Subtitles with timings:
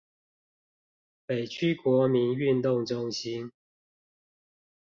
[1.27, 3.51] 北區國民運動中心